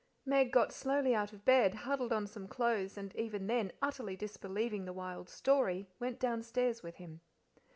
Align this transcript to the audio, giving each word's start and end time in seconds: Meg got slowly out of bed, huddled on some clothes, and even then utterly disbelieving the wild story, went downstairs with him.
Meg 0.25 0.51
got 0.51 0.73
slowly 0.73 1.13
out 1.13 1.31
of 1.31 1.45
bed, 1.45 1.75
huddled 1.75 2.11
on 2.11 2.25
some 2.25 2.47
clothes, 2.47 2.97
and 2.97 3.15
even 3.15 3.45
then 3.45 3.71
utterly 3.83 4.15
disbelieving 4.15 4.85
the 4.85 4.91
wild 4.93 5.29
story, 5.29 5.87
went 5.99 6.19
downstairs 6.19 6.81
with 6.81 6.95
him. 6.95 7.21